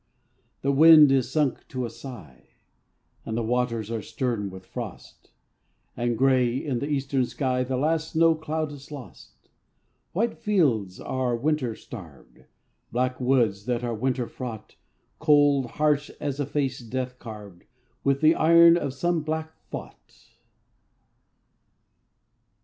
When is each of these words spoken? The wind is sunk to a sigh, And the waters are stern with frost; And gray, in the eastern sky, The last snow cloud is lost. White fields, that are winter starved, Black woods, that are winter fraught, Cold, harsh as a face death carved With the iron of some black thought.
The 0.63 0.71
wind 0.71 1.11
is 1.11 1.29
sunk 1.31 1.67
to 1.67 1.85
a 1.85 1.89
sigh, 1.91 2.47
And 3.23 3.37
the 3.37 3.43
waters 3.43 3.91
are 3.91 4.01
stern 4.01 4.49
with 4.49 4.65
frost; 4.65 5.29
And 5.95 6.17
gray, 6.17 6.55
in 6.57 6.79
the 6.79 6.87
eastern 6.89 7.23
sky, 7.27 7.63
The 7.63 7.77
last 7.77 8.13
snow 8.13 8.33
cloud 8.33 8.71
is 8.71 8.91
lost. 8.91 9.49
White 10.11 10.39
fields, 10.39 10.97
that 10.97 11.05
are 11.05 11.35
winter 11.35 11.75
starved, 11.75 12.45
Black 12.91 13.19
woods, 13.21 13.65
that 13.67 13.83
are 13.83 13.93
winter 13.93 14.25
fraught, 14.25 14.75
Cold, 15.19 15.67
harsh 15.67 16.09
as 16.19 16.39
a 16.39 16.47
face 16.47 16.79
death 16.79 17.19
carved 17.19 17.65
With 18.03 18.21
the 18.21 18.33
iron 18.33 18.77
of 18.77 18.95
some 18.95 19.21
black 19.21 19.53
thought. 19.69 20.29